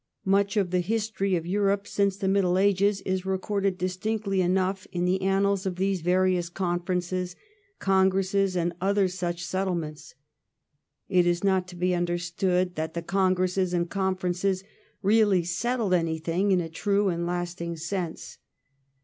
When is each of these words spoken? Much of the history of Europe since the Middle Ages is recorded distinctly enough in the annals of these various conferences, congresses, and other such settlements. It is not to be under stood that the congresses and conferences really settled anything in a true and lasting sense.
Much 0.25 0.57
of 0.57 0.71
the 0.71 0.79
history 0.79 1.35
of 1.35 1.45
Europe 1.45 1.85
since 1.85 2.17
the 2.17 2.27
Middle 2.27 2.57
Ages 2.57 3.01
is 3.01 3.23
recorded 3.23 3.77
distinctly 3.77 4.41
enough 4.41 4.87
in 4.91 5.05
the 5.05 5.21
annals 5.21 5.67
of 5.67 5.75
these 5.75 6.01
various 6.01 6.49
conferences, 6.49 7.35
congresses, 7.77 8.55
and 8.57 8.73
other 8.81 9.07
such 9.07 9.45
settlements. 9.45 10.15
It 11.07 11.27
is 11.27 11.43
not 11.43 11.67
to 11.67 11.75
be 11.75 11.93
under 11.93 12.17
stood 12.17 12.73
that 12.77 12.95
the 12.95 13.03
congresses 13.03 13.75
and 13.75 13.87
conferences 13.91 14.63
really 15.03 15.43
settled 15.43 15.93
anything 15.93 16.51
in 16.51 16.61
a 16.61 16.67
true 16.67 17.09
and 17.09 17.27
lasting 17.27 17.75
sense. 17.77 18.39